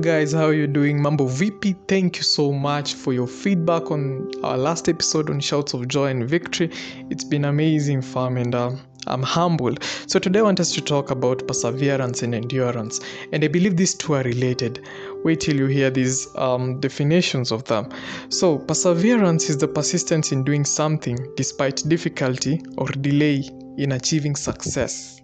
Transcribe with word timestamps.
Guys, 0.00 0.32
how 0.32 0.46
are 0.46 0.54
you 0.54 0.66
doing? 0.66 1.02
Mambo 1.02 1.26
VP, 1.26 1.76
thank 1.86 2.16
you 2.16 2.22
so 2.22 2.52
much 2.52 2.94
for 2.94 3.12
your 3.12 3.26
feedback 3.26 3.90
on 3.90 4.30
our 4.42 4.56
last 4.56 4.88
episode 4.88 5.28
on 5.28 5.40
Shouts 5.40 5.74
of 5.74 5.88
Joy 5.88 6.06
and 6.06 6.26
Victory. 6.26 6.70
It's 7.10 7.24
been 7.24 7.44
amazing, 7.44 8.00
fam, 8.00 8.38
and 8.38 8.54
uh, 8.54 8.70
I'm 9.08 9.22
humbled. 9.22 9.84
So 10.06 10.18
today 10.18 10.38
I 10.38 10.42
want 10.42 10.58
us 10.58 10.72
to 10.72 10.80
talk 10.80 11.10
about 11.10 11.46
perseverance 11.46 12.22
and 12.22 12.34
endurance, 12.34 13.00
and 13.32 13.44
I 13.44 13.48
believe 13.48 13.76
these 13.76 13.94
two 13.94 14.14
are 14.14 14.22
related. 14.22 14.82
Wait 15.22 15.40
till 15.40 15.56
you 15.56 15.66
hear 15.66 15.90
these 15.90 16.26
um, 16.36 16.80
definitions 16.80 17.52
of 17.52 17.64
them. 17.64 17.90
So 18.30 18.56
perseverance 18.56 19.50
is 19.50 19.58
the 19.58 19.68
persistence 19.68 20.32
in 20.32 20.44
doing 20.44 20.64
something 20.64 21.18
despite 21.36 21.86
difficulty 21.88 22.62
or 22.78 22.86
delay 22.86 23.44
in 23.76 23.92
achieving 23.92 24.34
success. 24.34 25.20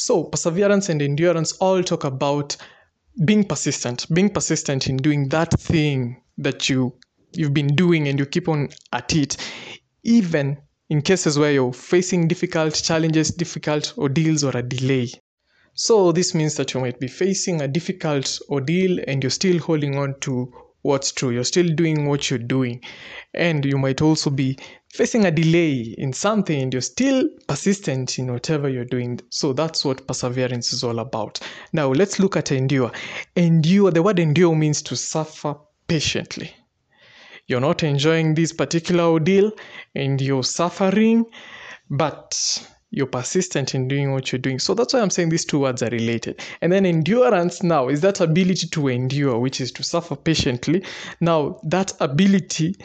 So 0.00 0.24
perseverance 0.24 0.88
and 0.88 1.00
endurance 1.00 1.52
all 1.58 1.82
talk 1.84 2.02
about 2.02 2.56
being 3.24 3.44
persistent 3.44 4.06
being 4.14 4.30
persistent 4.30 4.88
in 4.88 4.96
doing 4.96 5.28
that 5.28 5.50
thing 5.60 6.22
that 6.38 6.68
you 6.68 6.92
you've 7.32 7.54
been 7.54 7.74
doing 7.74 8.08
and 8.08 8.18
you 8.18 8.26
keep 8.26 8.48
on 8.48 8.68
at 8.92 9.14
it 9.14 9.36
even 10.02 10.56
in 10.90 11.00
cases 11.00 11.38
where 11.38 11.52
you're 11.52 11.72
facing 11.72 12.26
difficult 12.26 12.74
challenges 12.74 13.30
difficult 13.30 13.96
ordeals 13.96 14.42
or 14.42 14.56
a 14.56 14.62
delay. 14.62 15.08
So 15.74 16.10
this 16.10 16.34
means 16.34 16.56
that 16.56 16.74
you 16.74 16.80
might 16.80 16.98
be 16.98 17.06
facing 17.06 17.62
a 17.62 17.68
difficult 17.68 18.40
ordeal 18.48 18.98
and 19.06 19.22
you're 19.22 19.30
still 19.30 19.58
holding 19.60 19.96
on 19.96 20.18
to 20.20 20.52
what's 20.82 21.12
true. 21.12 21.30
You're 21.30 21.44
still 21.44 21.68
doing 21.68 22.08
what 22.08 22.28
you're 22.28 22.40
doing. 22.40 22.82
And 23.34 23.64
you 23.64 23.78
might 23.78 24.02
also 24.02 24.30
be 24.30 24.58
facing 24.92 25.24
a 25.24 25.30
delay 25.30 25.94
in 25.98 26.12
something 26.12 26.60
and 26.60 26.72
you're 26.72 26.82
still 26.82 27.28
persistent 27.46 28.18
in 28.18 28.32
whatever 28.32 28.68
you're 28.68 28.84
doing 28.84 29.20
so 29.30 29.52
that's 29.52 29.84
what 29.84 30.06
perseverance 30.06 30.72
is 30.72 30.82
all 30.82 30.98
about 30.98 31.38
now 31.72 31.88
let's 31.88 32.18
look 32.18 32.36
at 32.36 32.50
endure 32.50 32.90
endure 33.36 33.90
the 33.90 34.02
word 34.02 34.18
endure 34.18 34.54
means 34.54 34.82
to 34.82 34.96
suffer 34.96 35.54
patiently 35.86 36.52
you're 37.46 37.60
not 37.60 37.82
enjoying 37.82 38.34
this 38.34 38.52
particular 38.52 39.04
ordeal 39.04 39.52
and 39.94 40.20
you're 40.20 40.44
suffering 40.44 41.24
but 41.88 42.36
you're 42.90 43.06
persistent 43.06 43.74
in 43.74 43.86
doing 43.86 44.12
what 44.12 44.32
you're 44.32 44.40
doing. 44.40 44.58
So 44.58 44.74
that's 44.74 44.92
why 44.92 45.00
I'm 45.00 45.10
saying 45.10 45.28
these 45.28 45.44
two 45.44 45.60
words 45.60 45.82
are 45.82 45.90
related. 45.90 46.40
And 46.60 46.72
then 46.72 46.84
endurance 46.84 47.62
now 47.62 47.88
is 47.88 48.00
that 48.00 48.20
ability 48.20 48.66
to 48.68 48.88
endure, 48.88 49.38
which 49.38 49.60
is 49.60 49.70
to 49.72 49.82
suffer 49.84 50.16
patiently. 50.16 50.84
Now, 51.20 51.60
that 51.62 51.92
ability 52.00 52.76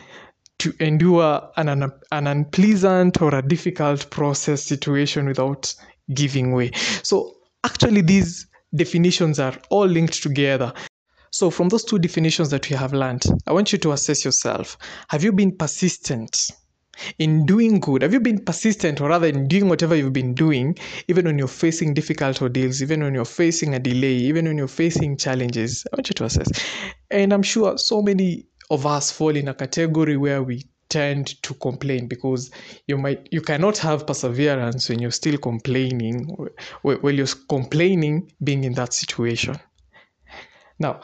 to 0.59 0.73
endure 0.79 1.49
an, 1.57 1.69
an, 1.69 1.91
an 2.11 2.27
unpleasant 2.27 3.21
or 3.21 3.35
a 3.35 3.41
difficult 3.41 4.09
process 4.09 4.63
situation 4.63 5.27
without 5.27 5.73
giving 6.13 6.53
way. 6.53 6.71
So, 7.03 7.35
actually, 7.63 8.01
these 8.01 8.47
definitions 8.73 9.39
are 9.39 9.55
all 9.69 9.85
linked 9.85 10.21
together. 10.21 10.73
So, 11.31 11.49
from 11.49 11.69
those 11.69 11.83
two 11.83 11.99
definitions 11.99 12.49
that 12.51 12.69
we 12.69 12.75
have 12.75 12.93
learned, 12.93 13.23
I 13.45 13.51
want 13.51 13.73
you 13.73 13.77
to 13.79 13.91
assess 13.91 14.23
yourself. 14.23 14.77
Have 15.09 15.23
you 15.23 15.33
been 15.33 15.55
persistent 15.55 16.51
in 17.19 17.45
doing 17.45 17.81
good? 17.81 18.01
Have 18.03 18.13
you 18.13 18.21
been 18.21 18.43
persistent, 18.43 19.01
or 19.01 19.09
rather, 19.09 19.27
in 19.27 19.47
doing 19.47 19.67
whatever 19.67 19.95
you've 19.95 20.13
been 20.13 20.33
doing, 20.33 20.77
even 21.09 21.25
when 21.25 21.37
you're 21.37 21.47
facing 21.49 21.93
difficult 21.93 22.41
ordeals, 22.41 22.81
even 22.81 23.03
when 23.03 23.13
you're 23.13 23.25
facing 23.25 23.75
a 23.75 23.79
delay, 23.79 24.15
even 24.15 24.45
when 24.45 24.57
you're 24.57 24.67
facing 24.67 25.17
challenges? 25.17 25.85
I 25.91 25.97
want 25.97 26.09
you 26.09 26.13
to 26.13 26.23
assess. 26.23 26.47
And 27.11 27.33
I'm 27.33 27.43
sure 27.43 27.77
so 27.77 28.01
many 28.01 28.45
of 28.69 28.85
us 28.85 29.11
fall 29.11 29.35
in 29.35 29.47
a 29.47 29.53
category 29.53 30.17
where 30.17 30.43
we 30.43 30.63
tend 30.89 31.41
to 31.43 31.53
complain 31.55 32.07
because 32.07 32.51
you 32.87 32.97
might 32.97 33.27
you 33.31 33.41
cannot 33.41 33.77
have 33.77 34.05
perseverance 34.05 34.87
when 34.89 34.99
you're 34.99 35.11
still 35.11 35.37
complaining 35.37 36.27
while 36.83 37.11
you're 37.13 37.35
complaining 37.49 38.31
being 38.43 38.63
in 38.63 38.73
that 38.73 38.93
situation. 38.93 39.55
Now 40.79 41.01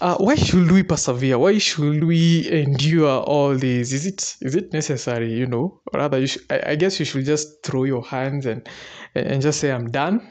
uh, 0.00 0.16
why 0.16 0.34
should 0.34 0.70
we 0.70 0.82
persevere? 0.82 1.38
Why 1.38 1.58
should 1.58 2.04
we 2.04 2.50
endure 2.50 3.20
all 3.20 3.54
this 3.54 3.92
is 3.92 4.06
it 4.06 4.36
is 4.40 4.54
it 4.56 4.72
necessary 4.72 5.32
you 5.32 5.46
know? 5.46 5.80
Rather 5.94 6.18
you 6.18 6.26
should, 6.26 6.42
I, 6.50 6.72
I 6.72 6.76
guess 6.76 6.98
you 6.98 7.06
should 7.06 7.24
just 7.24 7.62
throw 7.64 7.84
your 7.84 8.04
hands 8.04 8.46
and 8.46 8.68
and 9.14 9.40
just 9.42 9.60
say 9.60 9.70
i'm 9.72 9.90
done. 9.90 10.28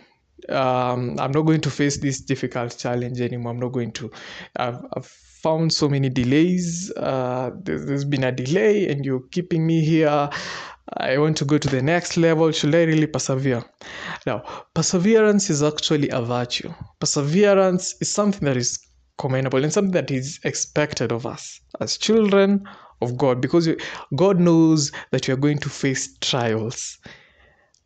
Um, 0.48 1.18
i'm 1.20 1.32
not 1.32 1.42
going 1.42 1.62
to 1.62 1.70
face 1.70 1.98
this 1.98 2.22
difficult 2.22 2.78
challenge 2.78 3.22
anymore. 3.22 3.52
I'm 3.52 3.60
not 3.60 3.72
going 3.72 3.92
to 3.94 4.12
I've, 4.56 4.80
I've 4.94 5.29
found 5.42 5.72
so 5.72 5.88
many 5.88 6.10
delays 6.10 6.92
uh, 6.98 7.50
there's, 7.64 7.86
there's 7.86 8.06
been 8.06 8.24
a 8.24 8.32
delay 8.32 8.90
and 8.90 9.06
you're 9.06 9.28
keeping 9.32 9.66
me 9.66 9.84
here 9.84 10.30
I 10.98 11.18
want 11.18 11.38
to 11.38 11.46
go 11.46 11.58
to 11.58 11.68
the 11.68 11.82
next 11.82 12.18
level. 12.18 12.52
Should 12.52 12.74
I 12.74 12.84
really 12.84 13.08
persevere? 13.08 13.64
Now, 14.26 14.40
perseverance 14.74 15.50
is 15.50 15.62
actually 15.62 16.10
a 16.10 16.22
virtue. 16.22 16.74
Perseverance 17.00 17.96
is 18.02 18.10
something 18.10 18.46
that 18.46 18.58
is 18.58 18.80
commendable 19.18 19.64
and 19.64 19.72
something 19.72 19.92
that 19.92 20.10
is 20.10 20.40
expected 20.44 21.12
of 21.12 21.26
us 21.26 21.62
as 21.80 21.98
children 21.98 22.68
of 23.02 23.18
God 23.18 23.42
because 23.42 23.70
God 24.16 24.40
knows 24.40 24.92
that 25.12 25.28
we 25.28 25.34
are 25.34 25.38
going 25.38 25.60
to 25.60 25.70
face 25.70 26.18
trials, 26.22 26.98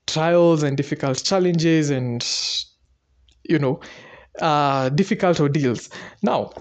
trials 0.07 0.63
and 0.63 0.77
difficult 0.77 1.23
challenges 1.23 1.89
and, 1.89 2.25
you 3.43 3.59
know, 3.59 3.81
uh, 4.41 4.89
difficult 4.89 5.39
ordeals. 5.39 5.89
Now, 6.21 6.51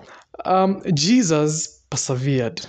um, 0.44 0.82
Jesus 0.94 1.84
persevered. 1.90 2.64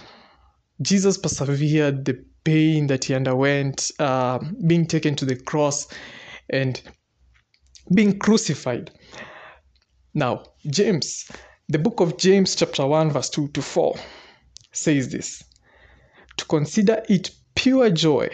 Jesus 0.82 1.18
persevered 1.18 2.06
the 2.06 2.24
pain 2.44 2.88
that 2.88 3.06
he 3.06 3.14
underwent, 3.14 3.92
uh, 4.00 4.40
being 4.68 4.86
taken 4.86 5.16
to 5.16 5.26
the 5.26 5.36
cross 5.36 5.88
and 6.50 6.82
being 7.94 8.20
crucified. 8.20 8.92
Now, 10.14 10.44
James, 10.68 11.32
the 11.70 11.80
book 11.80 12.00
of 12.00 12.18
James, 12.18 12.56
chapter 12.56 12.86
1, 12.86 13.12
verse 13.12 13.30
2 13.30 13.48
to 13.50 13.62
4, 13.62 13.96
says 14.72 15.12
this 15.12 15.44
To 16.38 16.46
consider 16.46 17.02
it 17.10 17.32
pure 17.56 17.90
joy, 17.90 18.30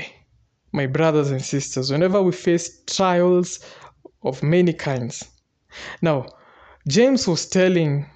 my 0.72 0.88
brothers 0.88 1.32
and 1.32 1.42
sisters, 1.42 1.92
whenever 1.92 2.22
we 2.22 2.32
face 2.32 2.84
trials 2.86 3.60
of 4.24 4.44
many 4.44 4.74
kinds. 4.74 5.24
Now, 6.02 6.26
James 6.88 7.28
was 7.28 7.46
telling 7.46 8.08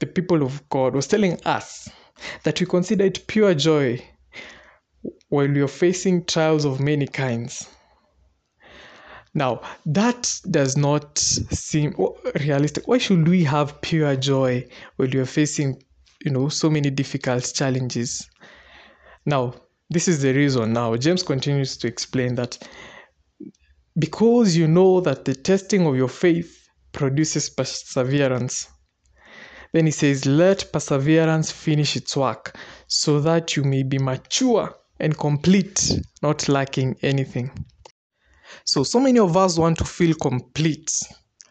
the, 0.00 0.06
people 0.06 0.42
of 0.42 0.68
God, 0.68 0.94
was 0.94 1.06
telling 1.06 1.40
us 1.44 1.88
that 2.44 2.60
we 2.60 2.66
consider 2.66 3.04
it 3.04 3.26
pure 3.26 3.54
joy 3.54 4.02
while 5.28 5.48
we 5.48 5.60
are 5.60 5.68
facing 5.68 6.24
trials 6.24 6.64
of 6.64 6.80
many 6.80 7.06
kinds. 7.06 7.68
Now, 9.34 9.60
that 9.84 10.40
does 10.50 10.76
not 10.78 11.18
seem 11.18 11.94
realistic. 12.40 12.88
Why 12.88 12.98
should 12.98 13.28
we 13.28 13.44
have 13.44 13.82
pure 13.82 14.16
joy 14.16 14.66
when 14.96 15.10
we 15.10 15.18
are 15.18 15.26
facing, 15.26 15.82
you 16.24 16.30
know, 16.30 16.48
so 16.48 16.70
many 16.70 16.88
difficult 16.88 17.52
challenges? 17.54 18.30
Now, 19.26 19.54
this 19.90 20.08
is 20.08 20.22
the 20.22 20.32
reason. 20.32 20.72
Now, 20.72 20.96
James 20.96 21.22
continues 21.22 21.76
to 21.78 21.86
explain 21.86 22.34
that 22.36 22.58
because 23.98 24.56
you 24.56 24.66
know 24.68 25.00
that 25.00 25.24
the 25.24 25.34
testing 25.34 25.86
of 25.86 25.96
your 25.96 26.08
faith 26.08 26.68
produces 26.92 27.50
perseverance. 27.50 28.68
Then 29.72 29.86
he 29.86 29.92
says, 29.92 30.26
Let 30.26 30.72
perseverance 30.72 31.50
finish 31.50 31.96
its 31.96 32.16
work, 32.16 32.56
so 32.86 33.20
that 33.20 33.56
you 33.56 33.64
may 33.64 33.82
be 33.82 33.98
mature 33.98 34.74
and 34.98 35.16
complete, 35.16 36.00
not 36.22 36.48
lacking 36.48 36.96
anything. 37.02 37.50
So, 38.64 38.82
so 38.82 39.00
many 39.00 39.18
of 39.18 39.36
us 39.36 39.58
want 39.58 39.78
to 39.78 39.84
feel 39.84 40.14
complete. 40.14 40.90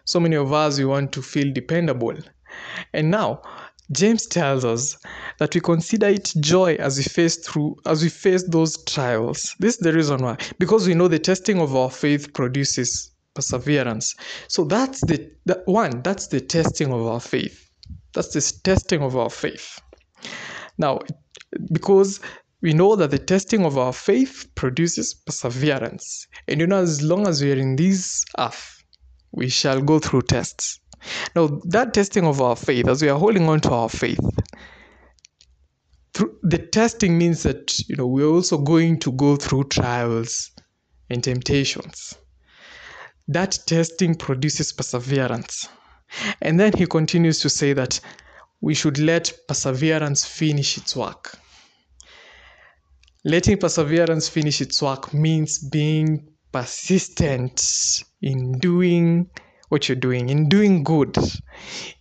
So 0.06 0.20
many 0.20 0.36
of 0.36 0.53
us, 0.53 0.78
we 0.78 0.86
want 0.86 1.12
to 1.14 1.22
feel 1.22 1.52
dependable. 1.53 2.17
And 2.94 3.12
now, 3.12 3.41
James 3.91 4.26
tells 4.26 4.66
us 4.66 4.97
that 5.38 5.53
we 5.53 5.61
consider 5.61 6.08
it 6.08 6.34
joy 6.40 6.76
as 6.76 6.97
we 6.97 7.03
face 7.03 7.38
through 7.38 7.76
as 7.85 8.02
we 8.02 8.09
face 8.09 8.44
those 8.44 8.84
trials. 8.85 9.56
This 9.59 9.76
is 9.76 9.79
the 9.79 9.94
reason 9.94 10.23
why. 10.23 10.38
Because 10.58 10.88
we 10.88 10.96
know 10.96 11.08
the 11.08 11.20
testing 11.20 11.59
of 11.59 11.76
our 11.76 11.91
faith 11.91 12.34
produces 12.34 13.11
perseverance. 13.35 14.16
So 14.47 14.64
that's 14.64 15.02
the 15.02 15.29
that 15.46 15.68
one, 15.68 16.02
that's 16.02 16.28
the 16.28 16.41
testing 16.41 16.91
of 16.91 17.06
our 17.06 17.20
faith. 17.20 17.65
That's 18.16 18.34
this 18.34 18.52
testing 18.62 19.02
of 19.02 19.16
our 19.16 19.29
faith. 19.29 19.79
Now, 20.78 21.02
because 21.72 22.20
we 22.62 22.73
know 22.73 22.96
that 22.96 23.12
the 23.12 23.20
testing 23.20 23.66
of 23.66 23.78
our 23.78 23.94
faith 23.94 24.47
produces 24.56 25.14
perseverance. 25.14 26.26
And 26.47 26.59
you 26.59 26.67
know, 26.67 26.82
as 26.82 27.03
long 27.03 27.28
as 27.28 27.41
we 27.44 27.52
are 27.52 27.58
in 27.58 27.76
this 27.76 28.26
earth, 28.40 28.84
we 29.32 29.50
shall 29.50 29.82
go 29.82 30.00
through 30.00 30.23
tests. 30.23 30.79
Now, 31.35 31.59
that 31.66 31.94
testing 31.94 32.26
of 32.26 32.41
our 32.41 32.56
faith, 32.56 32.88
as 32.88 33.02
we 33.02 33.09
are 33.09 33.20
holding 33.20 33.47
on 33.47 33.59
to 33.62 33.72
our 33.72 33.90
faith, 33.90 34.20
the 36.14 36.68
testing 36.72 37.18
means 37.18 37.44
that 37.44 37.78
you 37.90 37.96
know 37.97 38.08
we're 38.08 38.26
also 38.26 38.58
going 38.58 39.00
to 39.02 39.11
go 39.11 39.35
through 39.35 39.66
trials 39.66 40.52
and 41.09 41.23
temptations. 41.23 42.16
That 43.28 43.58
testing 43.68 44.16
produces 44.16 44.72
perseverance. 44.72 45.68
And 46.41 46.59
then 46.59 46.73
he 46.73 46.85
continues 46.85 47.40
to 47.41 47.49
say 47.49 47.73
that 47.73 47.99
we 48.61 48.73
should 48.73 48.97
let 48.99 49.31
perseverance 49.47 50.25
finish 50.25 50.78
its 50.78 50.96
work. 50.96 51.37
Letting 53.23 53.57
perseverance 53.57 54.29
finish 54.29 54.61
its 54.61 54.81
work 54.81 55.13
means 55.13 55.57
being 55.57 56.28
persistent 56.52 58.03
in 58.22 58.59
doing 58.59 59.29
what 59.69 59.90
you're 59.90 59.96
doing, 59.96 60.29
in 60.29 60.47
doing 60.47 60.84
good, 60.84 61.17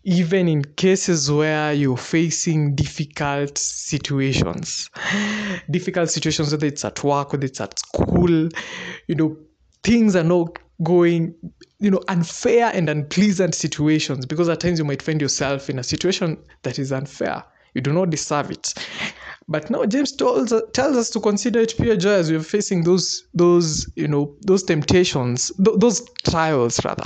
even 0.04 0.48
in 0.48 0.62
cases 0.62 1.30
where 1.32 1.72
you're 1.72 1.96
facing 1.96 2.74
difficult 2.74 3.56
situations. 3.56 4.90
Difficult 5.70 6.10
situations, 6.10 6.52
whether 6.52 6.66
it's 6.66 6.84
at 6.84 7.02
work, 7.02 7.32
whether 7.32 7.46
it's 7.46 7.60
at 7.60 7.78
school, 7.78 8.48
you 9.08 9.14
know, 9.14 9.36
things 9.82 10.14
are 10.14 10.24
not 10.24 10.58
going, 10.82 11.34
you 11.78 11.90
know, 11.90 12.00
unfair 12.08 12.70
and 12.74 12.88
unpleasant 12.88 13.54
situations 13.54 14.26
because 14.26 14.48
at 14.48 14.60
times 14.60 14.78
you 14.78 14.84
might 14.84 15.02
find 15.02 15.20
yourself 15.20 15.70
in 15.70 15.78
a 15.78 15.82
situation 15.82 16.38
that 16.62 16.78
is 16.78 16.92
unfair. 16.92 17.44
You 17.74 17.80
do 17.80 17.92
not 17.92 18.10
deserve 18.10 18.50
it. 18.50 18.74
But 19.48 19.68
now 19.68 19.84
James 19.84 20.12
tells, 20.12 20.52
tells 20.72 20.96
us 20.96 21.10
to 21.10 21.20
consider 21.20 21.60
it 21.60 21.74
pure 21.76 21.96
joy 21.96 22.12
as 22.12 22.30
we 22.30 22.36
are 22.36 22.42
facing 22.42 22.84
those 22.84 23.24
those 23.34 23.90
you 23.94 24.08
know 24.08 24.34
those 24.42 24.62
temptations, 24.62 25.52
th- 25.62 25.78
those 25.78 26.08
trials 26.24 26.82
rather. 26.84 27.04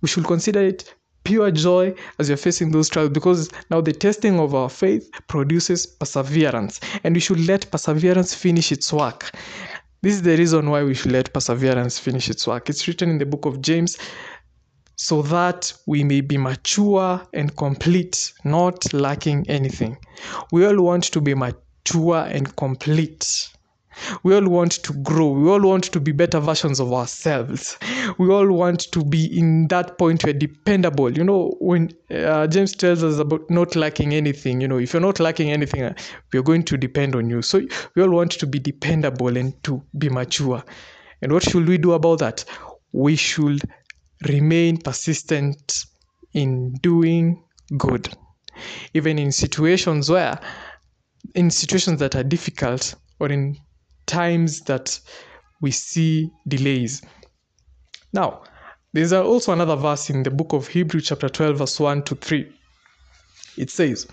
We 0.00 0.08
should 0.08 0.24
consider 0.24 0.62
it 0.62 0.94
pure 1.24 1.50
joy 1.50 1.94
as 2.18 2.28
you're 2.28 2.36
facing 2.36 2.70
those 2.70 2.88
trials 2.88 3.10
because 3.10 3.50
now 3.70 3.80
the 3.80 3.92
testing 3.92 4.38
of 4.38 4.54
our 4.54 4.68
faith 4.68 5.10
produces 5.26 5.86
perseverance 5.86 6.80
and 7.02 7.14
we 7.14 7.20
should 7.20 7.40
let 7.40 7.70
perseverance 7.70 8.34
finish 8.34 8.70
its 8.70 8.92
work 8.92 9.30
this 10.04 10.14
is 10.14 10.22
the 10.22 10.36
reason 10.36 10.68
why 10.70 10.82
we 10.84 10.94
should 10.94 11.12
let 11.12 11.32
perseverance 11.32 11.98
finish 11.98 12.28
its 12.28 12.46
work 12.46 12.68
it's 12.68 12.86
written 12.86 13.08
in 13.10 13.18
the 13.18 13.26
book 13.26 13.46
of 13.46 13.60
james 13.62 13.96
so 14.96 15.22
that 15.22 15.72
we 15.86 16.04
may 16.04 16.20
be 16.20 16.36
mature 16.36 17.20
and 17.32 17.56
complete, 17.56 18.32
not 18.44 18.92
lacking 18.92 19.44
anything. 19.48 19.96
We 20.52 20.66
all 20.66 20.80
want 20.80 21.04
to 21.04 21.20
be 21.20 21.34
mature 21.34 22.24
and 22.28 22.54
complete. 22.56 23.48
We 24.22 24.34
all 24.34 24.48
want 24.48 24.72
to 24.84 24.92
grow. 25.02 25.28
We 25.28 25.48
all 25.50 25.60
want 25.60 25.84
to 25.84 26.00
be 26.00 26.12
better 26.12 26.40
versions 26.40 26.80
of 26.80 26.92
ourselves. 26.92 27.78
We 28.18 28.28
all 28.28 28.48
want 28.48 28.92
to 28.92 29.04
be 29.04 29.26
in 29.38 29.68
that 29.68 29.98
point 29.98 30.24
where 30.24 30.32
dependable. 30.32 31.16
You 31.16 31.24
know, 31.24 31.56
when 31.60 31.90
uh, 32.10 32.46
James 32.46 32.74
tells 32.74 33.02
us 33.02 33.18
about 33.18 33.48
not 33.50 33.76
lacking 33.76 34.14
anything, 34.14 34.60
you 34.60 34.68
know, 34.68 34.78
if 34.78 34.92
you're 34.92 35.02
not 35.02 35.20
lacking 35.20 35.50
anything, 35.50 35.82
uh, 35.82 35.94
we're 36.32 36.42
going 36.42 36.64
to 36.64 36.76
depend 36.76 37.14
on 37.14 37.28
you. 37.30 37.42
So 37.42 37.60
we 37.94 38.02
all 38.02 38.10
want 38.10 38.32
to 38.32 38.46
be 38.46 38.58
dependable 38.58 39.36
and 39.36 39.62
to 39.64 39.82
be 39.98 40.08
mature. 40.08 40.62
And 41.22 41.32
what 41.32 41.42
should 41.42 41.68
we 41.68 41.78
do 41.78 41.92
about 41.92 42.18
that? 42.18 42.44
We 42.92 43.16
should 43.16 43.60
remain 44.28 44.78
persistent 44.78 45.84
in 46.32 46.74
doing 46.82 47.42
good 47.78 48.08
even 48.92 49.18
in 49.18 49.32
situations 49.32 50.10
where 50.10 50.38
in 51.34 51.50
situations 51.50 52.00
that 52.00 52.14
are 52.14 52.22
difficult 52.22 52.94
or 53.20 53.28
in 53.28 53.56
times 54.06 54.62
that 54.62 54.98
we 55.60 55.70
see 55.70 56.30
delays. 56.46 57.02
Now 58.12 58.42
there's 58.92 59.12
also 59.12 59.52
another 59.52 59.76
verse 59.76 60.08
in 60.08 60.22
the 60.22 60.30
book 60.30 60.52
of 60.52 60.68
hebrew 60.68 61.00
chapter 61.00 61.28
12 61.28 61.58
verse 61.58 61.80
1 61.80 62.04
to 62.04 62.14
3 62.14 62.48
it 63.56 63.68
says 63.68 64.06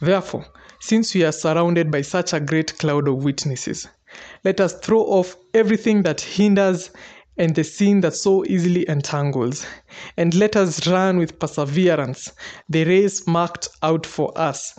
therefore 0.00 0.44
since 0.80 1.14
we 1.14 1.24
are 1.24 1.32
surrounded 1.32 1.92
by 1.92 2.02
such 2.02 2.32
a 2.32 2.40
great 2.40 2.76
cloud 2.78 3.06
of 3.06 3.22
witnesses 3.22 3.86
let 4.42 4.60
us 4.60 4.74
throw 4.80 5.02
off 5.02 5.36
everything 5.54 6.02
that 6.02 6.20
hinders 6.20 6.90
and 7.38 7.54
the 7.54 7.64
sin 7.64 8.00
that 8.00 8.14
so 8.14 8.44
easily 8.46 8.88
entangles, 8.88 9.66
and 10.16 10.34
let 10.34 10.56
us 10.56 10.86
run 10.86 11.18
with 11.18 11.38
perseverance 11.38 12.32
the 12.68 12.84
race 12.84 13.26
marked 13.26 13.68
out 13.82 14.06
for 14.06 14.32
us, 14.38 14.78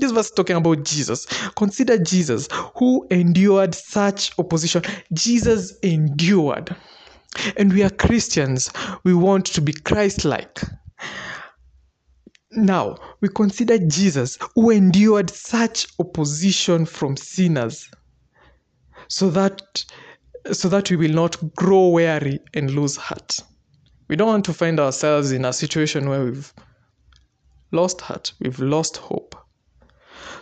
This 0.00 0.12
verse 0.12 0.30
talking 0.30 0.56
about 0.56 0.84
Jesus. 0.84 1.26
Consider 1.56 1.98
Jesus 1.98 2.48
who 2.76 3.06
endured 3.10 3.74
such 3.74 4.36
opposition. 4.38 4.82
Jesus 5.12 5.78
endured. 5.82 6.74
And 7.56 7.72
we 7.72 7.82
are 7.82 7.90
Christians. 7.90 8.70
We 9.04 9.14
want 9.14 9.46
to 9.46 9.60
be 9.60 9.72
Christ 9.72 10.24
like. 10.24 10.60
Now, 12.52 12.96
we 13.20 13.28
consider 13.28 13.78
Jesus 13.78 14.36
who 14.54 14.70
endured 14.70 15.30
such 15.30 15.86
opposition 16.00 16.84
from 16.84 17.16
sinners 17.16 17.88
so 19.08 19.30
that 19.30 19.84
so 20.52 20.68
that 20.68 20.90
we 20.90 20.96
will 20.96 21.12
not 21.12 21.36
grow 21.54 21.88
weary 21.88 22.40
and 22.54 22.70
lose 22.70 22.96
heart. 22.96 23.40
We 24.08 24.16
don't 24.16 24.26
want 24.26 24.44
to 24.46 24.54
find 24.54 24.80
ourselves 24.80 25.30
in 25.30 25.44
a 25.44 25.52
situation 25.52 26.08
where 26.08 26.24
we've 26.24 26.52
lost 27.70 28.00
heart, 28.00 28.32
we've 28.40 28.58
lost 28.58 28.96
hope. 28.96 29.36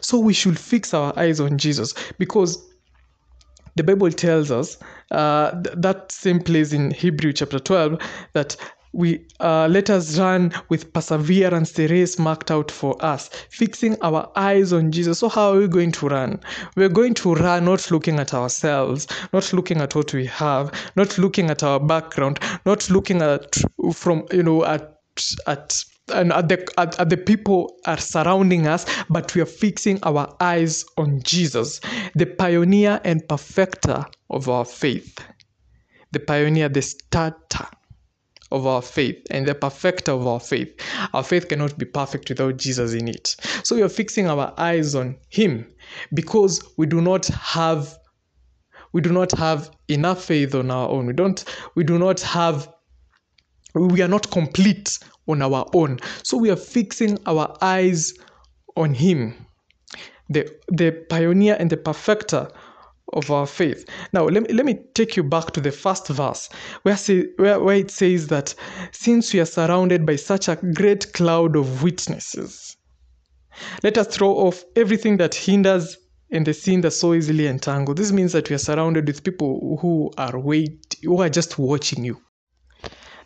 So 0.00 0.18
we 0.18 0.32
should 0.32 0.58
fix 0.58 0.94
our 0.94 1.16
eyes 1.18 1.40
on 1.40 1.58
Jesus 1.58 1.94
because 2.18 2.64
the 3.76 3.84
Bible 3.84 4.10
tells 4.10 4.50
us 4.50 4.76
uh, 5.12 5.52
th- 5.62 5.76
that 5.78 6.10
same 6.10 6.40
place 6.40 6.72
in 6.72 6.90
Hebrew 6.90 7.32
chapter 7.32 7.58
12 7.58 7.98
that 8.34 8.56
we 8.92 9.26
uh, 9.40 9.68
let 9.70 9.90
us 9.90 10.18
run 10.18 10.52
with 10.70 10.92
perseverance 10.92 11.72
the 11.72 11.86
race 11.88 12.18
marked 12.18 12.50
out 12.50 12.70
for 12.70 12.96
us, 13.04 13.28
fixing 13.50 14.00
our 14.02 14.30
eyes 14.34 14.72
on 14.72 14.90
Jesus. 14.90 15.18
So, 15.18 15.28
how 15.28 15.52
are 15.52 15.58
we 15.58 15.68
going 15.68 15.92
to 15.92 16.08
run? 16.08 16.40
We're 16.74 16.88
going 16.88 17.14
to 17.14 17.34
run 17.34 17.66
not 17.66 17.90
looking 17.90 18.18
at 18.18 18.34
ourselves, 18.34 19.06
not 19.32 19.52
looking 19.52 19.78
at 19.78 19.94
what 19.94 20.14
we 20.14 20.26
have, 20.26 20.72
not 20.96 21.18
looking 21.18 21.50
at 21.50 21.62
our 21.62 21.78
background, 21.78 22.40
not 22.64 22.88
looking 22.90 23.22
at 23.22 23.56
from 23.92 24.24
you 24.32 24.42
know 24.42 24.64
at 24.64 24.98
at 25.46 25.84
and 26.10 26.32
at 26.32 26.48
the 26.48 26.66
at, 26.78 26.98
at 26.98 27.10
the 27.10 27.16
people 27.16 27.76
are 27.86 27.98
surrounding 27.98 28.66
us 28.66 28.86
but 29.10 29.34
we 29.34 29.40
are 29.40 29.46
fixing 29.46 29.98
our 30.02 30.34
eyes 30.40 30.84
on 30.96 31.20
jesus 31.22 31.80
the 32.14 32.26
pioneer 32.26 33.00
and 33.04 33.26
perfecter 33.28 34.04
of 34.30 34.48
our 34.48 34.64
faith. 34.64 35.18
The 36.12 36.20
pioneer 36.20 36.68
the 36.68 36.82
starter 36.82 37.66
of 38.50 38.66
our 38.66 38.80
faith 38.80 39.26
and 39.30 39.46
the 39.46 39.54
perfecter 39.54 40.12
of 40.12 40.26
our 40.26 40.40
faith. 40.40 40.74
Our 41.12 41.22
faith 41.22 41.48
cannot 41.48 41.76
be 41.76 41.84
perfect 41.84 42.30
without 42.30 42.56
jesus 42.56 42.94
in 42.94 43.08
it. 43.08 43.36
So 43.62 43.76
we 43.76 43.82
are 43.82 43.88
fixing 43.90 44.26
our 44.26 44.54
eyes 44.56 44.94
on 44.94 45.16
him 45.28 45.66
because 46.14 46.62
we 46.76 46.86
do 46.86 47.00
not 47.00 47.26
have 47.26 47.98
we 48.92 49.02
do 49.02 49.12
not 49.12 49.32
have 49.32 49.70
enough 49.88 50.24
faith 50.24 50.54
on 50.54 50.70
our 50.70 50.88
own. 50.88 51.06
We 51.06 51.12
don't 51.12 51.44
we 51.74 51.84
do 51.84 51.98
not 51.98 52.20
have 52.22 52.72
we 53.74 54.02
are 54.02 54.08
not 54.08 54.30
complete 54.30 54.98
on 55.26 55.42
our 55.42 55.66
own. 55.74 55.98
So 56.22 56.38
we 56.38 56.50
are 56.50 56.56
fixing 56.56 57.18
our 57.26 57.56
eyes 57.60 58.14
on 58.76 58.94
Him, 58.94 59.34
the, 60.28 60.50
the 60.68 60.92
pioneer 61.08 61.56
and 61.58 61.70
the 61.70 61.76
perfecter 61.76 62.48
of 63.12 63.30
our 63.30 63.46
faith. 63.46 63.88
Now, 64.12 64.24
let 64.24 64.42
me, 64.42 64.54
let 64.54 64.66
me 64.66 64.80
take 64.94 65.16
you 65.16 65.22
back 65.22 65.52
to 65.52 65.60
the 65.60 65.72
first 65.72 66.08
verse 66.08 66.48
where, 66.82 66.96
say, 66.96 67.26
where, 67.36 67.60
where 67.60 67.76
it 67.76 67.90
says 67.90 68.28
that 68.28 68.54
since 68.92 69.32
we 69.32 69.40
are 69.40 69.46
surrounded 69.46 70.04
by 70.04 70.16
such 70.16 70.48
a 70.48 70.56
great 70.56 71.12
cloud 71.12 71.56
of 71.56 71.82
witnesses, 71.82 72.76
let 73.82 73.98
us 73.98 74.14
throw 74.14 74.30
off 74.30 74.62
everything 74.76 75.16
that 75.16 75.34
hinders 75.34 75.96
and 76.30 76.46
the 76.46 76.52
sin 76.52 76.82
that 76.82 76.90
so 76.90 77.14
easily 77.14 77.46
entangle. 77.46 77.94
This 77.94 78.12
means 78.12 78.32
that 78.32 78.50
we 78.50 78.54
are 78.54 78.58
surrounded 78.58 79.06
with 79.06 79.24
people 79.24 79.78
who 79.80 80.10
are 80.18 80.38
wait, 80.38 80.96
who 81.02 81.22
are 81.22 81.30
just 81.30 81.58
watching 81.58 82.04
you. 82.04 82.20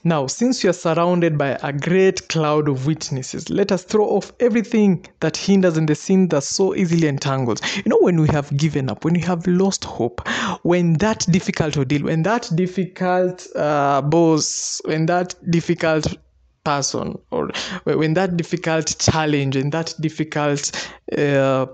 Now, 0.04 0.26
since 0.26 0.64
you 0.64 0.70
are 0.70 0.74
surrounded 0.74 1.38
by 1.38 1.58
a 1.62 1.72
great 1.72 2.28
cloud 2.28 2.68
of 2.68 2.86
witnesses, 2.86 3.48
let 3.48 3.70
us 3.70 3.84
throw 3.84 4.04
off 4.06 4.32
everything 4.40 5.06
that 5.20 5.36
hinders 5.36 5.76
and 5.76 5.88
the 5.88 5.94
sin 5.94 6.26
that 6.28 6.42
so 6.42 6.74
easily 6.74 7.06
entangles. 7.06 7.60
You 7.76 7.84
know, 7.86 7.98
when 8.00 8.20
we 8.20 8.26
have 8.28 8.54
given 8.56 8.90
up, 8.90 9.04
when 9.04 9.14
we 9.14 9.20
have 9.20 9.46
lost 9.46 9.84
hope, 9.84 10.26
when 10.62 10.94
that 10.94 11.24
difficult 11.30 11.76
ordeal, 11.76 12.02
when 12.02 12.24
that 12.24 12.50
difficult 12.56 13.46
uh, 13.54 14.02
boss, 14.02 14.80
when 14.86 15.06
that 15.06 15.36
difficult 15.52 16.16
person, 16.64 17.16
or 17.30 17.50
when 17.84 18.14
that 18.14 18.36
difficult 18.36 18.96
challenge, 18.98 19.54
and 19.54 19.70
that 19.70 19.94
difficult 20.00 20.90
uh, 21.16 21.66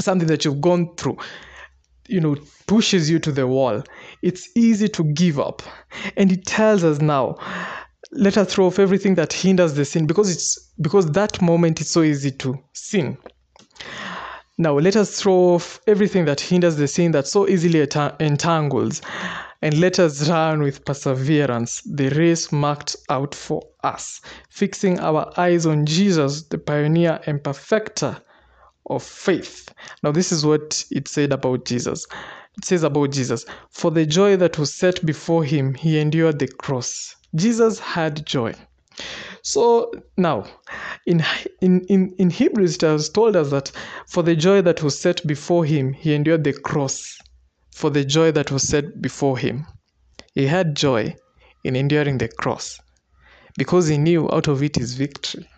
something 0.00 0.28
that 0.28 0.44
you've 0.44 0.60
gone 0.60 0.94
through, 0.94 1.18
you 2.06 2.20
know 2.20 2.36
pushes 2.66 3.10
you 3.10 3.18
to 3.18 3.32
the 3.32 3.46
wall 3.46 3.82
it's 4.22 4.48
easy 4.56 4.88
to 4.88 5.04
give 5.04 5.38
up 5.38 5.62
and 6.16 6.32
it 6.32 6.46
tells 6.46 6.84
us 6.84 7.00
now 7.00 7.36
let 8.12 8.36
us 8.36 8.52
throw 8.52 8.66
off 8.66 8.78
everything 8.78 9.14
that 9.14 9.32
hinders 9.32 9.74
the 9.74 9.84
sin 9.84 10.06
because 10.06 10.30
it's 10.30 10.72
because 10.80 11.10
that 11.12 11.40
moment 11.40 11.80
it's 11.80 11.90
so 11.90 12.02
easy 12.02 12.30
to 12.30 12.58
sin 12.72 13.16
now 14.58 14.78
let 14.78 14.96
us 14.96 15.20
throw 15.20 15.54
off 15.54 15.80
everything 15.86 16.24
that 16.24 16.40
hinders 16.40 16.76
the 16.76 16.86
sin 16.86 17.12
that 17.12 17.26
so 17.26 17.48
easily 17.48 17.80
entangles 18.20 19.00
and 19.62 19.78
let 19.78 19.98
us 19.98 20.28
run 20.28 20.62
with 20.62 20.84
perseverance 20.84 21.82
the 21.82 22.08
race 22.10 22.52
marked 22.52 22.96
out 23.08 23.34
for 23.34 23.62
us 23.82 24.20
fixing 24.50 25.00
our 25.00 25.32
eyes 25.38 25.66
on 25.66 25.86
jesus 25.86 26.42
the 26.48 26.58
pioneer 26.58 27.20
and 27.26 27.42
perfecter 27.42 28.20
of 28.86 29.02
faith. 29.02 29.68
Now, 30.02 30.12
this 30.12 30.32
is 30.32 30.44
what 30.44 30.84
it 30.90 31.08
said 31.08 31.32
about 31.32 31.64
Jesus. 31.64 32.06
It 32.58 32.64
says 32.64 32.82
about 32.82 33.12
Jesus, 33.12 33.46
for 33.70 33.90
the 33.90 34.04
joy 34.04 34.36
that 34.36 34.58
was 34.58 34.74
set 34.74 35.04
before 35.04 35.44
him, 35.44 35.74
he 35.74 35.98
endured 35.98 36.38
the 36.38 36.48
cross. 36.48 37.16
Jesus 37.34 37.78
had 37.78 38.26
joy. 38.26 38.54
So 39.42 39.90
now, 40.16 40.44
in, 41.06 41.24
in, 41.60 41.80
in, 41.88 42.14
in 42.18 42.30
Hebrews, 42.30 42.76
it 42.76 42.82
has 42.82 43.08
told 43.08 43.36
us 43.36 43.50
that 43.50 43.72
for 44.06 44.22
the 44.22 44.36
joy 44.36 44.62
that 44.62 44.82
was 44.82 44.98
set 44.98 45.26
before 45.26 45.64
him, 45.64 45.92
he 45.94 46.14
endured 46.14 46.44
the 46.44 46.52
cross. 46.52 47.18
For 47.74 47.88
the 47.90 48.04
joy 48.04 48.32
that 48.32 48.52
was 48.52 48.68
set 48.68 49.00
before 49.00 49.38
him. 49.38 49.66
He 50.34 50.46
had 50.46 50.76
joy 50.76 51.16
in 51.64 51.74
enduring 51.74 52.18
the 52.18 52.28
cross 52.28 52.78
because 53.56 53.88
he 53.88 53.98
knew 53.98 54.30
out 54.30 54.48
of 54.48 54.62
it 54.62 54.76
is 54.76 54.94
victory. 54.94 55.48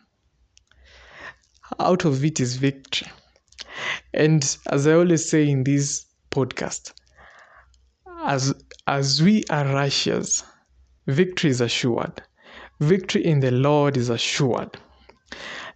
Out 1.78 2.04
of 2.04 2.24
it 2.24 2.40
is 2.40 2.56
victory. 2.56 3.10
And 4.12 4.56
as 4.68 4.86
I 4.86 4.94
always 4.94 5.28
say 5.28 5.48
in 5.48 5.64
this 5.64 6.06
podcast, 6.34 6.92
as 8.24 8.52
as 8.86 9.22
we 9.22 9.44
are 9.50 9.66
righteous, 9.72 10.42
victory 11.06 11.50
is 11.50 11.60
assured. 11.60 12.22
Victory 12.80 13.24
in 13.24 13.40
the 13.40 13.52
Lord 13.52 13.96
is 13.96 14.10
assured. 14.10 14.76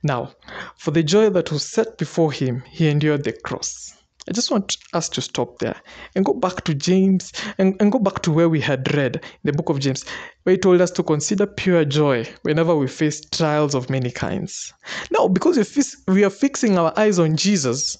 Now, 0.02 0.32
for 0.76 0.90
the 0.90 1.02
joy 1.02 1.30
that 1.30 1.52
was 1.52 1.62
set 1.62 1.96
before 1.96 2.32
him, 2.32 2.62
he 2.70 2.88
endured 2.88 3.24
the 3.24 3.32
cross. 3.32 3.94
I 4.28 4.32
just 4.32 4.50
want 4.50 4.76
us 4.92 5.08
to 5.10 5.22
stop 5.22 5.58
there 5.58 5.80
and 6.14 6.24
go 6.24 6.34
back 6.34 6.62
to 6.64 6.74
James 6.74 7.32
and, 7.56 7.74
and 7.80 7.90
go 7.90 7.98
back 7.98 8.20
to 8.22 8.30
where 8.30 8.48
we 8.48 8.60
had 8.60 8.94
read 8.94 9.24
the 9.44 9.54
book 9.54 9.70
of 9.70 9.78
James, 9.80 10.04
where 10.42 10.52
he 10.54 10.58
told 10.58 10.82
us 10.82 10.90
to 10.92 11.02
consider 11.02 11.46
pure 11.46 11.84
joy 11.86 12.26
whenever 12.42 12.76
we 12.76 12.88
face 12.88 13.22
trials 13.30 13.74
of 13.74 13.88
many 13.88 14.10
kinds. 14.10 14.72
Now, 15.10 15.28
because 15.28 15.56
we, 15.56 16.12
we 16.12 16.24
are 16.24 16.30
fixing 16.30 16.78
our 16.78 16.92
eyes 16.98 17.18
on 17.18 17.36
Jesus, 17.36 17.96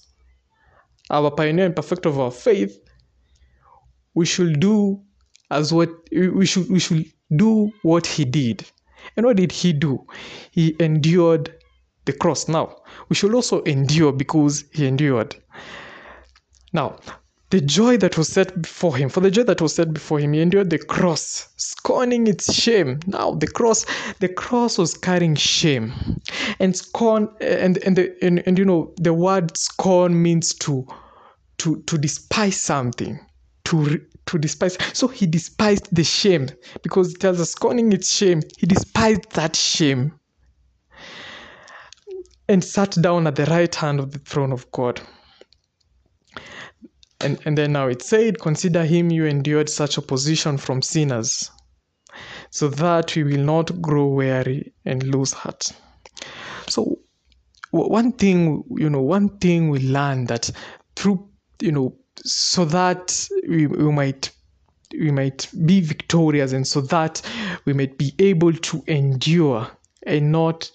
our 1.09 1.31
pioneer 1.31 1.65
and 1.65 1.75
perfecter 1.75 2.09
of 2.09 2.19
our 2.19 2.31
faith, 2.31 2.79
we 4.13 4.25
should 4.25 4.59
do 4.59 5.01
as 5.51 5.73
what 5.73 5.89
we 6.11 6.45
should 6.45 6.69
we 6.69 6.79
should 6.79 7.05
do 7.35 7.71
what 7.83 8.05
he 8.05 8.25
did. 8.25 8.65
And 9.15 9.25
what 9.25 9.37
did 9.37 9.51
he 9.51 9.73
do? 9.73 10.05
He 10.51 10.75
endured 10.79 11.53
the 12.05 12.13
cross. 12.13 12.47
Now, 12.47 12.75
we 13.07 13.15
should 13.15 13.33
also 13.33 13.61
endure 13.63 14.11
because 14.11 14.65
he 14.73 14.85
endured. 14.85 15.35
Now, 16.73 16.97
the 17.49 17.61
joy 17.61 17.97
that 17.97 18.17
was 18.17 18.29
set 18.29 18.61
before 18.61 18.95
him, 18.95 19.09
for 19.09 19.21
the 19.21 19.31
joy 19.31 19.43
that 19.43 19.61
was 19.61 19.73
set 19.73 19.91
before 19.91 20.19
him, 20.19 20.33
he 20.33 20.41
endured 20.41 20.69
the 20.69 20.77
cross, 20.77 21.49
scorning 21.57 22.27
its 22.27 22.53
shame. 22.53 22.99
Now, 23.07 23.31
the 23.31 23.47
cross, 23.47 23.85
the 24.19 24.29
cross 24.29 24.77
was 24.77 24.95
carrying 24.95 25.35
shame, 25.35 25.91
and 26.59 26.75
scorn, 26.75 27.27
eh, 27.41 27.57
and 27.65 27.77
and 27.79 27.95
the 27.95 28.15
and, 28.23 28.43
and 28.45 28.59
you 28.59 28.65
know 28.65 28.93
the 28.97 29.13
word 29.13 29.57
scorn 29.57 30.21
means 30.21 30.53
to, 30.55 30.87
to 31.57 31.81
to 31.81 31.97
despise 31.97 32.59
something, 32.59 33.19
to 33.65 33.99
to 34.27 34.37
despise. 34.37 34.77
So 34.93 35.07
he 35.07 35.25
despised 35.25 35.87
the 35.91 36.03
shame 36.03 36.49
because 36.83 37.15
it 37.15 37.19
tells 37.19 37.41
us 37.41 37.51
scorning 37.51 37.91
its 37.93 38.11
shame. 38.11 38.43
He 38.59 38.67
despised 38.67 39.31
that 39.31 39.55
shame, 39.55 40.13
and 42.47 42.63
sat 42.63 42.91
down 43.01 43.25
at 43.25 43.37
the 43.37 43.45
right 43.45 43.73
hand 43.73 43.99
of 43.99 44.11
the 44.11 44.19
throne 44.19 44.51
of 44.51 44.71
God. 44.71 45.01
And, 47.21 47.39
and 47.45 47.57
then 47.57 47.73
now 47.73 47.87
it 47.87 48.01
said, 48.01 48.39
Consider 48.39 48.85
him 48.85 49.11
you 49.11 49.25
endured 49.25 49.69
such 49.69 49.97
opposition 49.97 50.57
from 50.57 50.81
sinners, 50.81 51.51
so 52.49 52.69
that 52.69 53.15
we 53.15 53.23
will 53.23 53.43
not 53.43 53.81
grow 53.81 54.07
weary 54.07 54.73
and 54.85 55.03
lose 55.03 55.33
heart. 55.33 55.71
So, 56.67 56.99
one 57.71 58.13
thing, 58.13 58.63
you 58.77 58.89
know, 58.89 59.01
one 59.01 59.37
thing 59.39 59.69
we 59.69 59.79
learn 59.79 60.25
that 60.25 60.49
through, 60.95 61.27
you 61.61 61.71
know, 61.71 61.95
so 62.23 62.65
that 62.65 63.27
we, 63.47 63.67
we 63.67 63.91
might 63.91 64.31
we 64.97 65.11
might 65.11 65.47
be 65.65 65.81
victorious 65.81 66.51
and 66.51 66.67
so 66.67 66.81
that 66.81 67.21
we 67.65 67.73
might 67.73 67.97
be 67.97 68.13
able 68.17 68.53
to 68.53 68.83
endure 68.87 69.69
and 70.07 70.31
not 70.31 70.71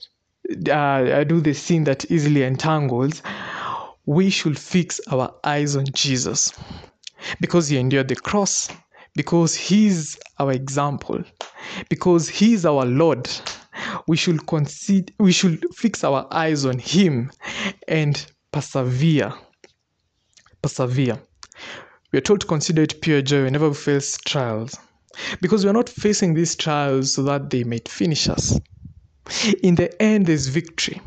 uh, 0.70 1.24
do 1.24 1.40
the 1.40 1.52
sin 1.52 1.84
that 1.84 2.08
easily 2.10 2.42
entangles 2.42 3.22
we 4.06 4.30
should 4.30 4.58
fix 4.58 5.00
our 5.11 5.34
eyes 5.44 5.76
on 5.76 5.84
Jesus 5.92 6.52
because 7.40 7.68
he 7.68 7.78
endured 7.78 8.08
the 8.08 8.16
cross, 8.16 8.68
because 9.14 9.54
he's 9.54 10.18
our 10.38 10.52
example, 10.52 11.23
because 11.88 12.28
he's 12.28 12.66
our 12.66 12.84
Lord. 12.84 13.28
We 14.06 14.16
should 14.16 14.46
consider, 14.46 15.12
we 15.18 15.32
should 15.32 15.64
fix 15.75 16.04
our 16.04 16.26
eyes 16.30 16.64
on 16.64 16.78
him 16.78 17.30
and 17.88 18.25
persevere. 18.52 19.32
Persevere. 20.62 21.18
We 22.12 22.18
are 22.18 22.23
told 22.23 22.40
to 22.42 22.46
consider 22.46 22.82
it 22.82 23.00
pure 23.00 23.23
joy 23.23 23.44
whenever 23.44 23.68
we 23.68 23.75
face 23.75 24.18
trials, 24.18 24.78
because 25.40 25.64
we 25.64 25.70
are 25.70 25.75
not 25.75 25.88
facing 25.88 26.34
these 26.34 26.54
trials 26.54 27.14
so 27.14 27.23
that 27.25 27.50
they 27.50 27.64
might 27.64 27.88
finish 27.88 28.28
us. 28.28 28.58
In 29.62 29.75
the 29.75 30.00
end, 30.00 30.26
there's 30.26 30.49
victory. 30.49 31.00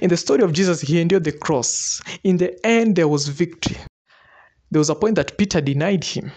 In 0.00 0.08
the 0.08 0.16
story 0.16 0.42
of 0.42 0.52
Jesus, 0.52 0.80
he 0.80 1.00
endured 1.00 1.24
the 1.24 1.32
cross. 1.32 2.00
In 2.24 2.36
the 2.36 2.54
end, 2.66 2.96
there 2.96 3.08
was 3.08 3.28
victory. 3.28 3.76
There 4.70 4.78
was 4.78 4.90
a 4.90 4.94
point 4.94 5.16
that 5.16 5.38
Peter 5.38 5.60
denied 5.60 6.04
him. 6.04 6.30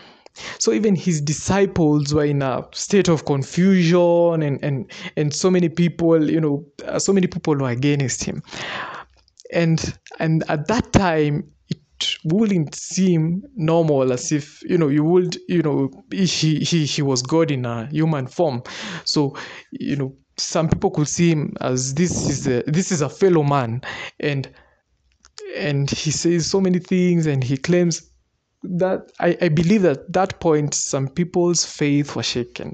So 0.59 0.71
even 0.71 0.95
his 0.95 1.19
disciples 1.21 2.13
were 2.13 2.25
in 2.25 2.41
a 2.41 2.65
state 2.73 3.09
of 3.09 3.25
confusion, 3.25 4.41
and 4.41 4.63
and 4.63 4.91
and 5.17 5.33
so 5.33 5.51
many 5.51 5.67
people, 5.67 6.29
you 6.29 6.39
know, 6.39 6.65
uh, 6.85 6.99
so 6.99 7.11
many 7.11 7.27
people 7.27 7.55
were 7.55 7.69
against 7.69 8.23
him. 8.23 8.41
And 9.51 9.93
and 10.19 10.43
at 10.49 10.67
that 10.67 10.93
time, 10.93 11.51
it 11.69 12.15
wouldn't 12.23 12.75
seem 12.75 13.43
normal 13.55 14.13
as 14.13 14.31
if 14.31 14.63
you 14.63 14.77
know 14.77 14.87
you 14.87 15.03
would 15.03 15.37
you 15.49 15.61
know 15.61 15.91
he 16.11 16.25
he 16.59 16.85
he 16.85 17.01
was 17.01 17.21
God 17.21 17.51
in 17.51 17.65
a 17.65 17.87
human 17.87 18.27
form. 18.27 18.63
So 19.03 19.35
you 19.71 19.97
know 19.97 20.15
some 20.41 20.69
people 20.69 20.91
could 20.91 21.07
see 21.07 21.31
him 21.31 21.53
as 21.61 21.93
this 21.93 22.29
is 22.29 22.47
a, 22.47 22.63
this 22.67 22.91
is 22.91 23.01
a 23.01 23.09
fellow 23.09 23.43
man. 23.43 23.81
And 24.19 24.49
and 25.55 25.89
he 25.89 26.11
says 26.11 26.47
so 26.47 26.61
many 26.61 26.79
things 26.79 27.25
and 27.25 27.43
he 27.43 27.57
claims 27.57 28.09
that 28.63 29.11
I, 29.19 29.37
I 29.41 29.49
believe 29.49 29.81
that 29.83 30.11
that 30.13 30.39
point 30.39 30.73
some 30.73 31.07
people's 31.07 31.65
faith 31.65 32.15
was 32.15 32.25
shaken. 32.25 32.73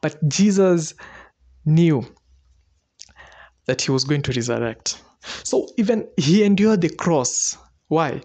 But 0.00 0.16
jesus 0.28 0.94
knew 1.64 2.04
that 3.66 3.82
he 3.82 3.90
was 3.90 4.04
going 4.04 4.22
to 4.22 4.32
resurrect. 4.32 5.02
So 5.42 5.68
even 5.76 6.08
he 6.16 6.44
endured 6.44 6.80
the 6.80 6.88
cross. 6.88 7.56
Why? 7.88 8.22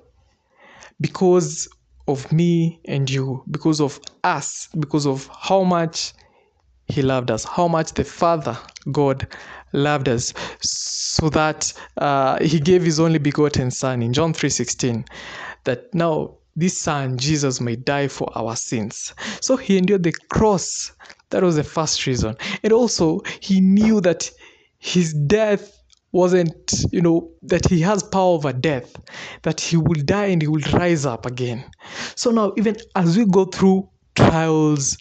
Because 1.00 1.67
of 2.08 2.31
me 2.31 2.79
and 2.86 3.10
you 3.10 3.43
because 3.50 3.79
of 3.79 4.00
us 4.24 4.67
because 4.79 5.05
of 5.05 5.29
how 5.39 5.63
much 5.63 6.13
he 6.91 7.01
loved 7.01 7.31
us, 7.31 7.43
how 7.43 7.67
much 7.67 7.93
the 7.93 8.03
Father, 8.03 8.57
God, 8.91 9.27
loved 9.74 10.10
us, 10.10 10.33
so 10.62 11.29
that 11.29 11.74
uh, 11.98 12.43
he 12.43 12.60
gave 12.60 12.83
his 12.83 13.00
only 13.00 13.19
begotten 13.19 13.71
Son 13.71 14.01
in 14.01 14.13
John 14.13 14.33
3:16, 14.33 15.07
that 15.63 15.93
now 15.93 16.36
this 16.55 16.77
Son, 16.77 17.17
Jesus, 17.17 17.62
may 17.62 17.75
die 17.75 18.07
for 18.07 18.29
our 18.36 18.55
sins. 18.55 19.13
So 19.39 19.55
he 19.55 19.77
endured 19.77 20.03
the 20.03 20.13
cross. 20.29 20.91
That 21.29 21.43
was 21.43 21.55
the 21.55 21.63
first 21.63 22.05
reason. 22.05 22.36
And 22.62 22.74
also, 22.74 23.21
he 23.39 23.62
knew 23.62 24.01
that 24.01 24.29
his 24.79 25.13
death 25.13 25.77
wasn't, 26.12 26.74
you 26.91 27.01
know, 27.01 27.31
that 27.43 27.65
he 27.69 27.79
has 27.81 28.03
power 28.03 28.33
over 28.33 28.51
death, 28.51 28.93
that 29.43 29.62
he 29.62 29.77
will 29.77 30.01
die 30.03 30.25
and 30.25 30.41
he 30.41 30.48
will 30.50 30.62
rise 30.74 31.05
up 31.05 31.25
again. 31.25 31.63
So 32.15 32.31
now, 32.31 32.53
even 32.57 32.75
as 32.95 33.17
we 33.17 33.25
go 33.25 33.45
through 33.45 33.89
trials, 34.15 34.98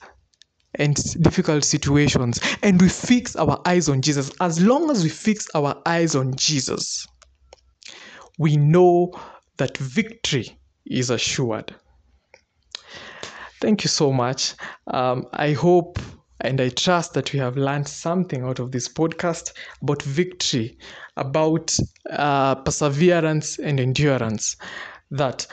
and 0.80 0.96
difficult 1.22 1.64
situations 1.64 2.40
and 2.62 2.80
we 2.80 2.88
fix 2.88 3.36
our 3.36 3.60
eyes 3.66 3.88
on 3.88 4.02
Jesus, 4.02 4.32
as 4.40 4.60
long 4.60 4.90
as 4.90 5.04
we 5.04 5.10
fix 5.10 5.46
our 5.54 5.80
eyes 5.86 6.16
on 6.16 6.34
Jesus, 6.34 7.06
we 8.38 8.56
know 8.56 9.12
that 9.58 9.76
victory 9.76 10.58
is 10.86 11.10
assured. 11.10 11.74
Thank 13.60 13.84
you 13.84 13.88
so 13.88 14.10
much. 14.10 14.54
Um, 14.86 15.26
I 15.34 15.52
hope 15.52 15.98
and 16.40 16.60
I 16.60 16.70
trust 16.70 17.12
that 17.14 17.34
you 17.34 17.40
have 17.40 17.58
learned 17.58 17.86
something 17.86 18.42
out 18.42 18.58
of 18.58 18.72
this 18.72 18.88
podcast 18.88 19.52
about 19.82 20.02
victory, 20.02 20.78
about 21.18 21.76
uh, 22.10 22.54
perseverance 22.54 23.58
and 23.58 23.78
endurance. 23.78 24.56
That 25.10 25.46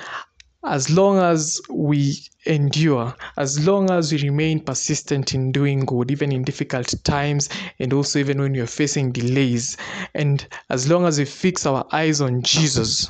as 0.66 0.90
long 0.90 1.20
as 1.20 1.62
we 1.70 2.18
endure, 2.46 3.16
as 3.38 3.66
long 3.66 3.90
as 3.92 4.12
we 4.12 4.22
remain 4.22 4.60
persistent 4.60 5.34
in 5.34 5.52
doing 5.52 5.82
good, 5.82 6.12
even 6.12 6.32
in 6.32 6.44
difficult 6.44 6.94
times, 7.04 7.50
and 7.80 7.94
also 7.94 8.20
even 8.20 8.42
when 8.42 8.54
you're 8.54 8.68
facing 8.68 9.12
delays, 9.12 9.78
and 10.14 10.48
as 10.70 10.90
long 10.90 11.06
as 11.06 11.20
we 11.20 11.26
fix 11.26 11.66
our 11.66 11.86
eyes 11.92 12.22
on 12.22 12.42
Jesus, 12.42 13.10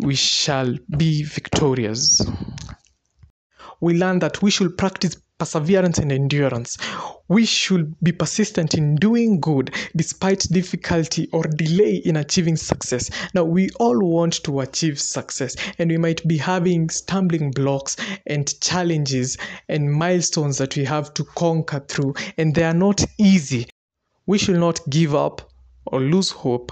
we 0.00 0.14
shall 0.14 0.74
be 0.96 1.22
victorious. 1.22 2.20
We 3.80 3.94
learn 3.94 4.20
that 4.20 4.42
we 4.42 4.50
should 4.50 4.76
practice 4.78 5.16
perseverance 5.42 5.98
and 5.98 6.12
endurance. 6.12 6.78
We 7.26 7.46
should 7.46 7.96
be 8.00 8.12
persistent 8.12 8.74
in 8.74 8.94
doing 8.94 9.40
good 9.40 9.74
despite 9.96 10.46
difficulty 10.52 11.28
or 11.32 11.42
delay 11.42 11.96
in 11.96 12.14
achieving 12.14 12.54
success. 12.54 13.10
Now, 13.34 13.42
we 13.42 13.68
all 13.80 13.98
want 13.98 14.44
to 14.44 14.60
achieve 14.60 15.00
success, 15.00 15.56
and 15.80 15.90
we 15.90 15.98
might 15.98 16.24
be 16.28 16.36
having 16.36 16.90
stumbling 16.90 17.50
blocks 17.50 17.96
and 18.24 18.60
challenges 18.60 19.36
and 19.68 19.92
milestones 19.92 20.58
that 20.58 20.76
we 20.76 20.84
have 20.84 21.12
to 21.14 21.24
conquer 21.24 21.80
through, 21.88 22.14
and 22.38 22.54
they 22.54 22.62
are 22.62 22.72
not 22.72 23.04
easy. 23.18 23.66
We 24.26 24.38
should 24.38 24.60
not 24.60 24.78
give 24.88 25.12
up 25.12 25.50
or 25.86 25.98
lose 25.98 26.30
hope, 26.30 26.70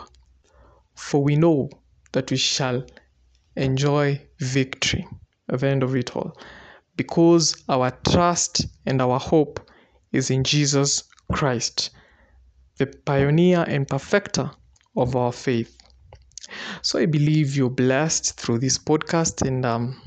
for 0.94 1.24
we 1.24 1.34
know 1.34 1.70
that 2.12 2.30
we 2.30 2.36
shall 2.36 2.86
enjoy 3.56 4.20
victory 4.38 5.08
at 5.48 5.58
the 5.58 5.66
end 5.66 5.82
of 5.82 5.96
it 5.96 6.14
all 6.14 6.36
because 6.96 7.62
our 7.68 7.90
trust 8.08 8.66
and 8.86 9.00
our 9.00 9.18
hope 9.18 9.60
is 10.12 10.30
in 10.30 10.44
Jesus 10.44 11.04
Christ, 11.32 11.90
the 12.78 12.86
pioneer 12.86 13.64
and 13.66 13.86
perfecter 13.86 14.50
of 14.96 15.16
our 15.16 15.32
faith. 15.32 15.76
So 16.82 16.98
I 16.98 17.06
believe 17.06 17.56
you're 17.56 17.70
blessed 17.70 18.38
through 18.38 18.58
this 18.58 18.78
podcast, 18.78 19.46
and 19.46 19.64
um, 19.64 20.00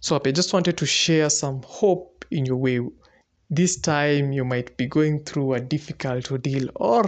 so 0.00 0.20
I 0.24 0.30
just 0.30 0.52
wanted 0.52 0.78
to 0.78 0.86
share 0.86 1.28
some 1.28 1.62
hope 1.66 2.24
in 2.30 2.46
your 2.46 2.56
way. 2.56 2.80
This 3.50 3.76
time 3.78 4.32
you 4.32 4.44
might 4.44 4.76
be 4.78 4.86
going 4.86 5.24
through 5.24 5.54
a 5.54 5.60
difficult 5.60 6.32
ordeal, 6.32 6.70
or 6.76 7.04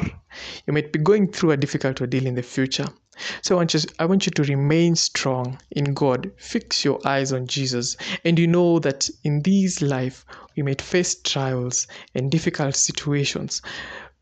you 0.67 0.73
might 0.75 0.93
be 0.93 0.99
going 0.99 1.33
through 1.33 1.53
a 1.53 1.57
difficult 1.57 2.01
ordeal 2.03 2.27
in 2.27 2.35
the 2.35 2.43
future. 2.43 2.87
So 3.43 3.55
I 3.55 3.59
want 3.59 3.75
you, 3.75 3.81
I 3.99 4.05
want 4.07 4.27
you 4.27 4.33
to 4.33 4.43
remain 4.43 4.97
strong 4.97 5.59
in 5.71 5.95
God. 5.95 6.31
Fix 6.37 6.85
your 6.85 6.99
eyes 7.07 7.33
on 7.33 7.47
Jesus, 7.47 7.97
and 8.25 8.39
you 8.39 8.47
know 8.47 8.79
that 8.81 9.09
in 9.25 9.43
this 9.43 9.83
life 9.83 10.25
we 10.57 10.63
might 10.63 10.83
face 10.83 11.15
trials 11.23 11.87
and 12.15 12.31
difficult 12.31 12.75
situations, 12.77 13.63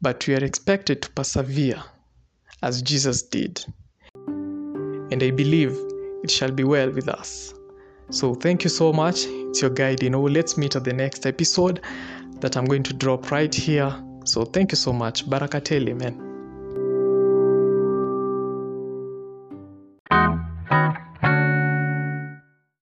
but 0.00 0.26
we 0.26 0.34
are 0.34 0.44
expected 0.44 1.02
to 1.02 1.10
persevere 1.10 1.82
as 2.62 2.82
Jesus 2.82 3.22
did. 3.22 3.64
And 4.26 5.22
I 5.22 5.30
believe 5.30 5.76
it 6.22 6.30
shall 6.30 6.50
be 6.50 6.64
well 6.64 6.90
with 6.90 7.08
us. 7.08 7.54
So 8.10 8.34
thank 8.34 8.64
you 8.64 8.70
so 8.70 8.92
much. 8.92 9.24
It's 9.26 9.60
your 9.60 9.70
guide. 9.70 10.02
You 10.02 10.10
know, 10.10 10.22
let's 10.22 10.56
meet 10.56 10.76
at 10.76 10.84
the 10.84 10.92
next 10.92 11.26
episode 11.26 11.80
that 12.40 12.56
I'm 12.56 12.64
going 12.64 12.82
to 12.84 12.92
drop 12.92 13.30
right 13.30 13.54
here. 13.54 13.94
So 14.24 14.44
thank 14.44 14.72
you 14.72 14.76
so 14.76 14.92
much. 14.92 15.28
Barakateli, 15.28 15.98
man. 15.98 16.31